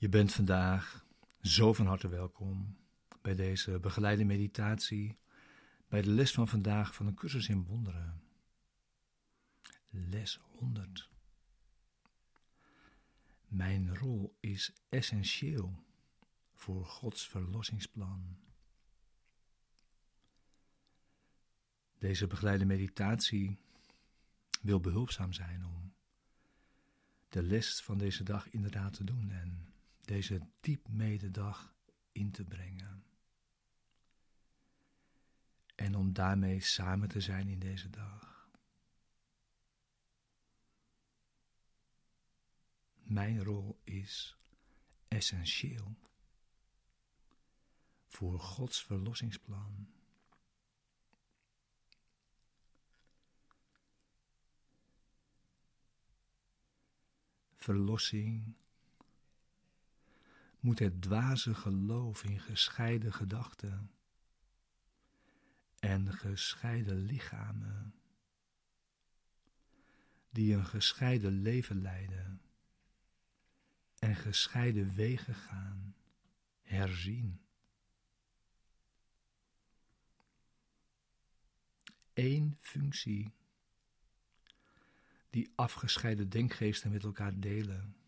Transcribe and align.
Je 0.00 0.08
bent 0.08 0.32
vandaag 0.32 1.06
zo 1.42 1.72
van 1.72 1.86
harte 1.86 2.08
welkom 2.08 2.76
bij 3.22 3.34
deze 3.34 3.78
begeleide 3.78 4.24
meditatie, 4.24 5.18
bij 5.88 6.02
de 6.02 6.10
les 6.10 6.32
van 6.32 6.48
vandaag 6.48 6.94
van 6.94 7.06
een 7.06 7.14
cursus 7.14 7.48
in 7.48 7.64
wonderen. 7.64 8.22
Les 9.90 10.38
100. 10.58 11.10
Mijn 13.48 13.96
rol 13.96 14.36
is 14.40 14.72
essentieel 14.88 15.84
voor 16.54 16.86
Gods 16.86 17.28
verlossingsplan. 17.28 18.38
Deze 21.98 22.26
begeleide 22.26 22.64
meditatie 22.64 23.58
wil 24.60 24.80
behulpzaam 24.80 25.32
zijn 25.32 25.64
om 25.64 25.94
de 27.28 27.42
les 27.42 27.82
van 27.82 27.98
deze 27.98 28.22
dag 28.22 28.50
inderdaad 28.50 28.92
te 28.92 29.04
doen 29.04 29.30
en 29.30 29.69
deze 30.10 30.40
diep 30.60 30.88
mededag 30.88 31.74
in 32.12 32.30
te 32.30 32.44
brengen. 32.44 33.04
En 35.74 35.94
om 35.94 36.12
daarmee 36.12 36.60
samen 36.60 37.08
te 37.08 37.20
zijn 37.20 37.48
in 37.48 37.58
deze 37.58 37.90
dag. 37.90 38.48
Mijn 42.94 43.44
rol 43.44 43.80
is 43.84 44.36
essentieel 45.08 45.96
voor 48.06 48.40
Gods 48.40 48.84
verlossingsplan. 48.84 49.92
Verlossing 57.54 58.59
moet 60.60 60.78
het 60.78 61.02
dwaze 61.02 61.54
geloof 61.54 62.24
in 62.24 62.40
gescheiden 62.40 63.12
gedachten 63.12 63.90
en 65.78 66.12
gescheiden 66.12 66.96
lichamen, 66.96 67.94
die 70.30 70.54
een 70.54 70.66
gescheiden 70.66 71.42
leven 71.42 71.82
leiden 71.82 72.40
en 73.98 74.16
gescheiden 74.16 74.94
wegen 74.94 75.34
gaan, 75.34 75.94
herzien. 76.62 77.40
Eén 82.14 82.56
functie 82.60 83.32
die 85.30 85.52
afgescheiden 85.54 86.28
denkgeesten 86.28 86.90
met 86.90 87.04
elkaar 87.04 87.40
delen 87.40 87.99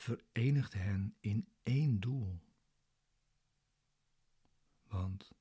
verenigt 0.00 0.72
hen 0.72 1.14
in 1.20 1.48
één 1.62 2.00
doel. 2.00 2.40
Want 4.88 5.32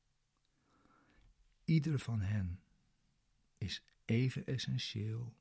ieder 1.64 2.00
van 2.00 2.22
hen 2.22 2.62
is 3.58 3.84
even 4.06 4.46
essentieel 4.46 5.36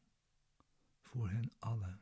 voor 1.01 1.31
hen 1.31 1.53
allen. 1.59 2.01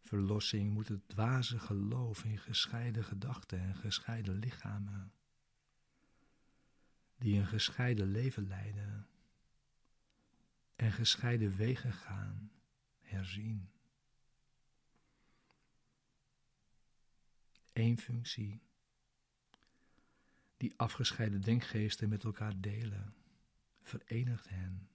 Verlossing 0.00 0.72
moet 0.72 0.88
het 0.88 1.08
dwaze 1.08 1.58
geloof 1.58 2.24
in 2.24 2.38
gescheiden 2.38 3.04
gedachten 3.04 3.58
en 3.58 3.74
gescheiden 3.74 4.34
lichamen 4.34 5.12
die 7.24 7.38
een 7.38 7.46
gescheiden 7.46 8.10
leven 8.10 8.46
leiden 8.46 9.08
en 10.76 10.92
gescheiden 10.92 11.56
wegen 11.56 11.92
gaan, 11.92 12.52
herzien. 13.00 13.70
Eén 17.72 17.98
functie 17.98 18.62
die 20.56 20.72
afgescheiden 20.76 21.40
denkgeesten 21.40 22.08
met 22.08 22.24
elkaar 22.24 22.60
delen, 22.60 23.14
verenigt 23.82 24.48
hen 24.48 24.88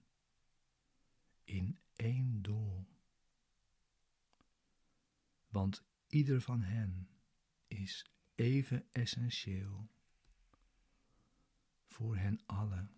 in 1.44 1.78
één 1.96 2.42
doel. 2.42 2.86
Want 5.48 5.84
ieder 6.06 6.40
van 6.40 6.62
hen 6.62 7.08
is 7.66 8.06
even 8.34 8.92
essentieel 8.92 9.90
voor 11.90 12.16
hen 12.16 12.40
allen. 12.46 12.90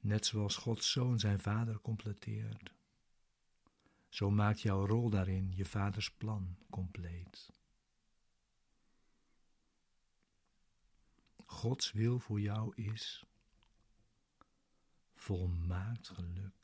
Net 0.00 0.26
zoals 0.26 0.56
Gods 0.56 0.90
Zoon 0.90 1.18
zijn 1.18 1.40
Vader 1.40 1.80
completeert, 1.80 2.72
zo 4.08 4.30
maakt 4.30 4.60
jouw 4.60 4.86
rol 4.86 5.10
daarin 5.10 5.52
je 5.54 5.64
Vaders 5.64 6.10
plan 6.10 6.56
compleet. 6.70 7.52
Gods 11.46 11.92
wil 11.92 12.18
voor 12.18 12.40
jou 12.40 12.74
is 12.74 13.24
volmaakt 15.14 16.08
geluk. 16.08 16.63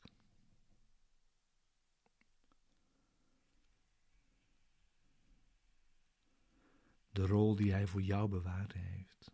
De 7.11 7.25
rol 7.25 7.55
die 7.55 7.71
Hij 7.71 7.87
voor 7.87 8.01
jou 8.01 8.29
bewaard 8.29 8.73
heeft, 8.73 9.31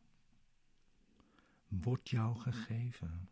wordt 1.68 2.10
jou 2.10 2.40
gegeven. 2.40 3.30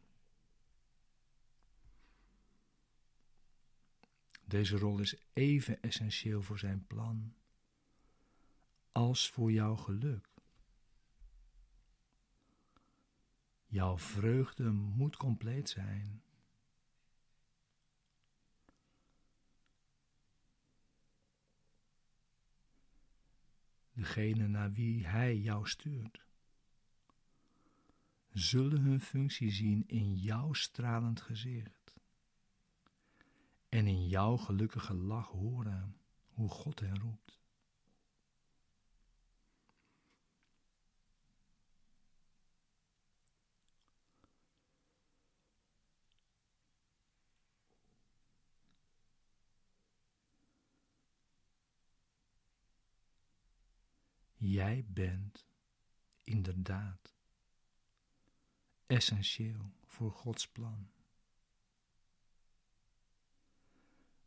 Deze 4.46 4.78
rol 4.78 5.00
is 5.00 5.16
even 5.34 5.82
essentieel 5.82 6.42
voor 6.42 6.60
Zijn 6.60 6.88
plan 6.88 7.36
als 8.92 9.30
voor 9.30 9.52
jouw 9.52 9.76
geluk. 9.76 10.34
Jouw 13.66 13.98
vreugde 13.98 14.72
moet 14.72 15.18
compleet 15.18 15.70
zijn. 15.70 16.24
Degene 23.96 24.48
naar 24.48 24.72
wie 24.72 25.08
Hij 25.08 25.38
jou 25.38 25.68
stuurt, 25.68 26.26
zullen 28.32 28.82
hun 28.82 29.02
functie 29.02 29.52
zien 29.52 29.88
in 29.88 30.16
jouw 30.16 30.54
stralend 30.54 31.22
gezicht 31.22 31.96
en 33.70 33.88
in 33.88 34.08
jouw 34.08 34.38
gelukkige 34.38 34.94
lach 34.94 35.28
horen 35.28 35.96
hoe 36.28 36.50
God 36.50 36.80
hen 36.80 37.00
roept. 37.00 37.40
Jij 54.38 54.86
bent 54.88 55.46
inderdaad 56.24 57.16
essentieel 58.86 59.72
voor 59.86 60.12
Gods 60.12 60.48
plan. 60.48 60.90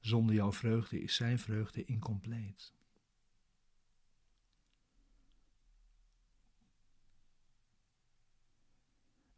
Zonder 0.01 0.35
jouw 0.35 0.53
vreugde 0.53 1.01
is 1.01 1.15
Zijn 1.15 1.39
vreugde 1.39 1.85
incompleet. 1.85 2.73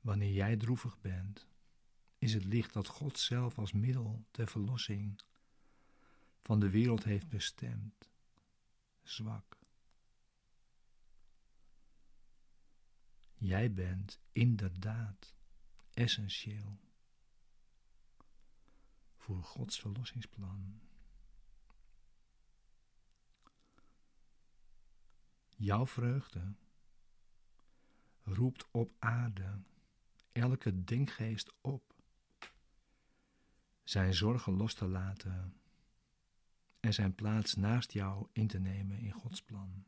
Wanneer 0.01 0.33
jij 0.33 0.57
droevig 0.57 1.01
bent, 1.01 1.49
is 2.19 2.35
het 2.35 2.45
licht 2.45 2.73
dat 2.73 2.87
God 2.87 3.19
zelf 3.19 3.59
als 3.59 3.73
middel 3.73 4.25
ter 4.31 4.47
verlossing 4.49 5.21
van 6.43 6.61
de 6.61 6.71
wereld 6.71 7.05
heeft 7.05 7.29
bestemd 7.29 8.11
zwak. 9.03 9.60
Jij 13.41 13.73
bent 13.73 14.21
inderdaad 14.33 15.35
essentieel 15.95 16.79
voor 19.17 19.43
Gods 19.43 19.81
verlossingsplan. 19.81 20.81
Jouw 25.49 25.87
vreugde 25.87 26.55
roept 28.23 28.71
op 28.71 28.93
aarde 28.99 29.63
elke 30.33 30.85
denkgeest 30.85 31.53
op 31.61 31.95
zijn 33.85 34.15
zorgen 34.15 34.53
los 34.53 34.75
te 34.75 34.87
laten 34.87 35.61
en 36.81 36.95
zijn 36.95 37.15
plaats 37.15 37.55
naast 37.55 37.93
jou 37.93 38.27
in 38.33 38.47
te 38.47 38.59
nemen 38.59 38.99
in 38.99 39.13
Gods 39.13 39.43
plan. 39.43 39.85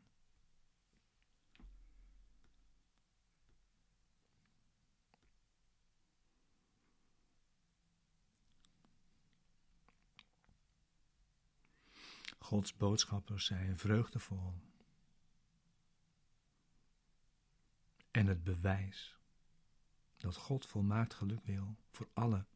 Gods 12.53 12.77
boodschappers 12.77 13.45
zijn 13.45 13.77
vreugdevol. 13.77 14.53
En 18.11 18.27
het 18.27 18.43
bewijs 18.43 19.17
dat 20.15 20.35
God 20.35 20.65
volmaakt 20.65 21.13
geluk 21.13 21.43
wil 21.45 21.75
voor 21.91 22.09
allen. 22.13 22.47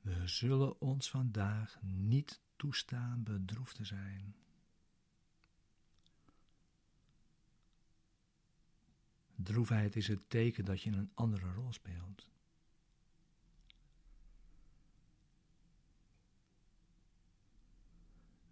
We 0.00 0.26
zullen 0.28 0.80
ons 0.80 1.10
vandaag 1.10 1.78
niet 1.82 2.40
toestaan 2.56 3.22
bedroefd 3.22 3.74
te 3.76 3.84
zijn. 3.84 4.36
Droefheid 9.34 9.96
is 9.96 10.08
het 10.08 10.30
teken 10.30 10.64
dat 10.64 10.82
je 10.82 10.90
een 10.90 11.10
andere 11.14 11.52
rol 11.52 11.72
speelt. 11.72 12.32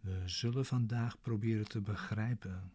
We 0.02 0.28
zullen 0.28 0.66
vandaag 0.66 1.20
proberen 1.20 1.68
te 1.68 1.80
begrijpen 1.80 2.72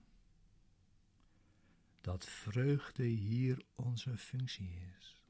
dat 2.02 2.26
vreugde 2.26 3.04
hier 3.04 3.66
onze 3.76 4.18
functie 4.18 4.80
is. 4.98 5.22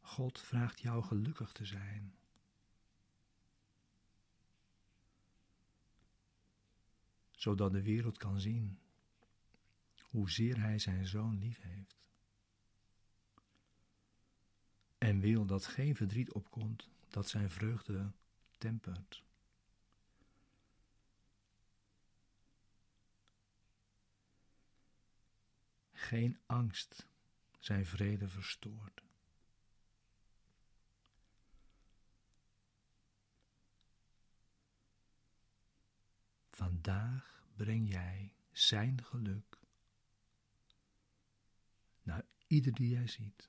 God 0.00 0.40
vraagt 0.40 0.80
jou 0.80 1.02
gelukkig 1.02 1.52
te 1.52 1.64
zijn. 1.64 2.14
Zodat 7.30 7.72
de 7.72 7.82
wereld 7.82 8.18
kan 8.18 8.40
zien 8.40 8.78
hoezeer 10.02 10.60
Hij 10.60 10.78
zijn 10.78 11.06
zoon 11.06 11.38
lief 11.38 11.60
heeft. 11.60 11.97
En 14.98 15.20
wil 15.20 15.46
dat 15.46 15.66
geen 15.66 15.96
verdriet 15.96 16.32
opkomt 16.32 16.88
dat 17.08 17.28
zijn 17.28 17.50
vreugde 17.50 18.12
tempert. 18.58 19.22
Geen 25.92 26.38
angst 26.46 27.06
zijn 27.58 27.86
vrede 27.86 28.28
verstoort. 28.28 29.02
Vandaag 36.50 37.42
breng 37.56 37.88
jij 37.88 38.32
zijn 38.52 39.04
geluk 39.04 39.58
naar 42.02 42.24
ieder 42.46 42.72
die 42.72 42.88
jij 42.88 43.06
ziet. 43.06 43.48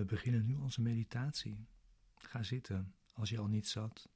We 0.00 0.06
beginnen 0.06 0.46
nu 0.46 0.54
onze 0.54 0.82
meditatie. 0.82 1.66
Ga 2.16 2.42
zitten 2.42 2.94
als 3.12 3.30
je 3.30 3.38
al 3.38 3.46
niet 3.46 3.68
zat. 3.68 4.08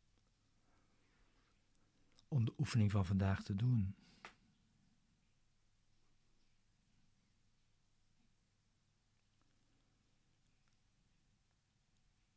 Om 2.28 2.44
de 2.44 2.54
oefening 2.58 2.90
van 2.90 3.06
vandaag 3.06 3.42
te 3.42 3.54
doen. 3.54 3.96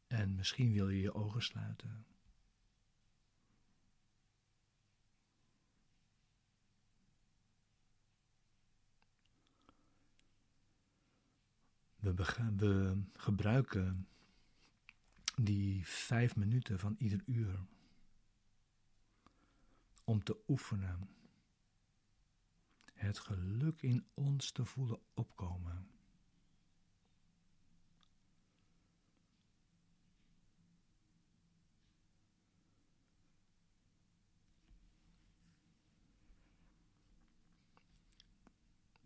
En 0.08 0.36
misschien 0.36 0.74
wil 0.74 0.90
je 0.90 1.02
je 1.02 1.14
ogen 1.14 1.42
sluiten. 1.42 2.06
We, 12.18 13.02
gebruiken 13.14 14.08
die 15.36 15.88
vijf 15.88 16.36
minuten 16.36 16.80
van 16.80 16.96
ieder 16.98 17.22
uur 17.26 17.66
om 20.04 20.24
te 20.24 20.38
oefenen 20.48 21.10
het 22.94 23.20
geluk 23.20 23.82
in 23.82 24.08
ons 24.14 24.52
te 24.52 24.66
voelen 24.66 25.00
opkomen. 25.14 25.90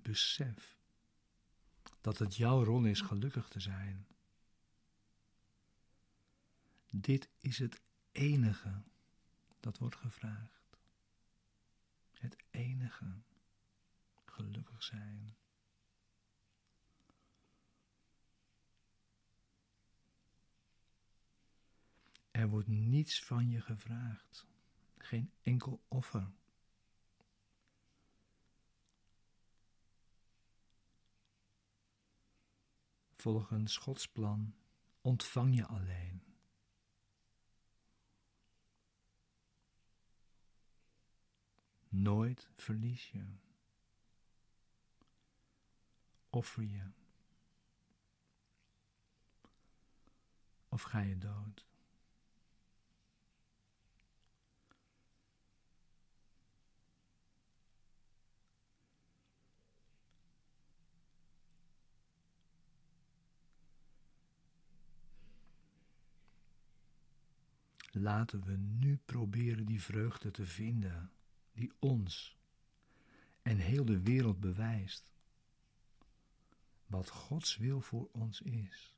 Besef 0.02 0.81
dat 2.02 2.18
het 2.18 2.36
jouw 2.36 2.64
rol 2.64 2.86
is 2.86 3.02
gelukkig 3.02 3.48
te 3.48 3.60
zijn. 3.60 4.08
Dit 6.90 7.30
is 7.40 7.58
het 7.58 7.82
enige 8.12 8.84
dat 9.60 9.78
wordt 9.78 9.96
gevraagd. 9.96 10.78
Het 12.12 12.36
enige 12.50 13.22
gelukkig 14.26 14.84
zijn. 14.84 15.36
Er 22.32 22.50
wordt 22.50 22.68
niets 22.68 23.24
van 23.24 23.50
je 23.50 23.62
gevraagd, 23.62 24.48
geen 24.98 25.32
enkel 25.42 25.84
offer. 25.88 26.32
Volgens 33.22 33.78
Gods 33.78 34.08
plan 34.08 34.56
ontvang 35.02 35.56
je 35.56 35.66
alleen. 35.66 36.24
Nooit 41.90 42.50
verlies 42.56 43.12
je. 43.12 43.26
Offer 46.30 46.64
je. 46.64 46.92
Of 50.70 50.82
ga 50.82 51.00
je 51.00 51.18
dood. 51.18 51.71
Laten 67.92 68.44
we 68.44 68.58
nu 68.58 68.98
proberen 69.06 69.66
die 69.66 69.82
vreugde 69.82 70.32
te 70.32 70.46
vinden 70.46 71.12
die 71.54 71.72
ons 71.80 72.38
en 73.42 73.58
heel 73.58 73.86
de 73.86 74.02
wereld 74.02 74.40
bewijst 74.40 75.12
wat 76.86 77.10
Gods 77.10 77.58
wil 77.58 77.82
voor 77.82 78.10
ons 78.12 78.42
is. 78.42 78.96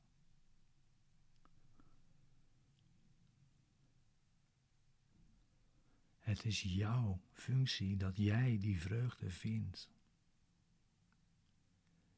Het 6.20 6.46
is 6.46 6.62
jouw 6.62 7.22
functie 7.32 7.98
dat 7.98 8.18
jij 8.18 8.58
die 8.60 8.82
vreugde 8.82 9.30
vindt. 9.30 9.90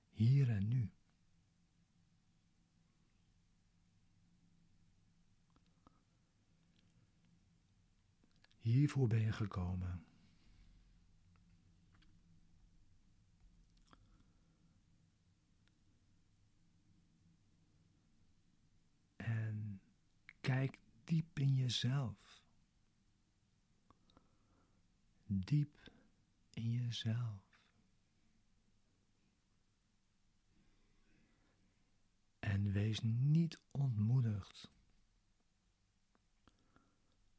Hier 0.10 0.50
en 0.50 0.68
nu. 0.68 0.95
Hiervoor 8.66 9.08
ben 9.08 9.22
je 9.22 9.32
gekomen. 9.32 10.06
En 19.16 19.82
kijk 20.42 20.80
diep 21.04 21.40
in 21.40 21.56
jezelf. 21.56 22.44
Diep 25.26 25.92
in 26.50 26.72
jezelf. 26.72 27.60
En 32.40 32.72
wees 32.72 33.00
niet 33.02 33.60
ontmoedigd 33.72 34.75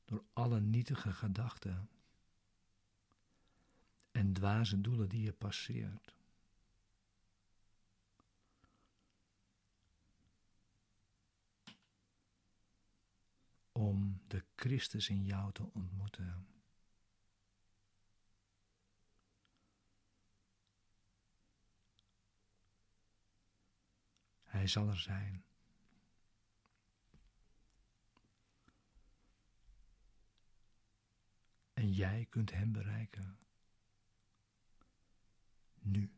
door 0.06 0.24
alle 0.32 0.60
nietige 0.60 1.12
gedachten 1.12 1.88
en 4.10 4.32
dwaze 4.32 4.80
doelen 4.80 5.08
die 5.08 5.22
je 5.22 5.32
passeert. 5.32 6.14
Om 13.72 14.20
de 14.26 14.44
Christus 14.54 15.08
in 15.08 15.24
jou 15.24 15.52
te 15.52 15.72
ontmoeten. 15.72 16.46
Hij 24.42 24.66
zal 24.66 24.88
er 24.88 24.98
zijn. 24.98 25.44
Jij 31.96 32.26
kunt 32.30 32.50
Hem 32.50 32.72
bereiken. 32.72 33.38
Nu. 35.78 36.10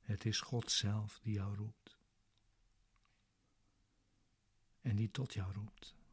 Het 0.00 0.24
is 0.24 0.40
God 0.40 0.70
zelf 0.70 1.18
die 1.22 1.32
jou 1.32 1.56
roept. 1.56 1.98
En 4.80 4.96
die 4.96 5.10
tot 5.10 5.34
jou 5.34 5.52
roept. 5.52 6.03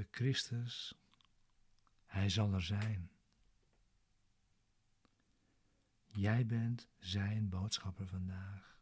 De 0.00 0.06
Christus, 0.10 0.94
Hij 2.06 2.28
zal 2.28 2.52
er 2.52 2.62
zijn. 2.62 3.10
Jij 6.06 6.46
bent 6.46 6.88
Zijn 6.98 7.48
boodschapper 7.48 8.06
vandaag. 8.06 8.78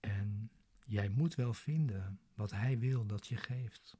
En 0.00 0.50
jij 0.84 1.08
moet 1.08 1.34
wel 1.34 1.54
vinden 1.54 2.20
wat 2.34 2.50
Hij 2.50 2.78
wil 2.78 3.06
dat 3.06 3.26
je 3.26 3.36
geeft. 3.36 3.96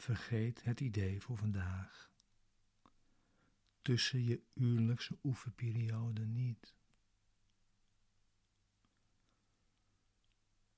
Vergeet 0.00 0.64
het 0.64 0.80
idee 0.80 1.20
voor 1.20 1.36
vandaag. 1.36 2.10
Tussen 3.82 4.24
je 4.24 4.42
uurlijkse 4.54 5.18
oefenperiode 5.22 6.26
niet. 6.26 6.74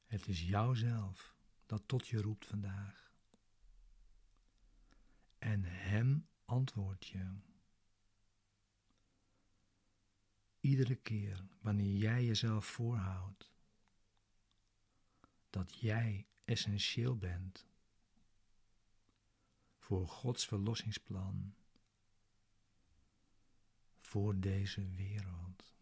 Het 0.06 0.28
is 0.28 0.42
jouzelf 0.42 1.36
dat 1.66 1.82
tot 1.86 2.08
je 2.08 2.20
roept 2.20 2.46
vandaag. 2.46 3.12
En 5.38 5.64
Hem 5.64 6.28
antwoord 6.44 7.06
je. 7.06 7.36
Iedere 10.60 10.96
keer 10.96 11.46
wanneer 11.60 11.96
jij 11.96 12.24
jezelf 12.24 12.66
voorhoudt 12.66 13.52
dat 15.50 15.80
jij 15.80 16.26
essentieel 16.44 17.16
bent 17.16 17.70
voor 19.92 20.08
Gods 20.08 20.46
verlossingsplan 20.46 21.54
voor 24.00 24.40
deze 24.40 24.88
wereld. 24.88 25.74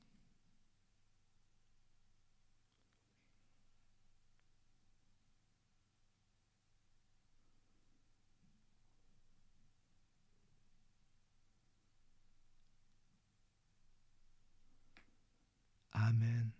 Amen. 15.88 16.59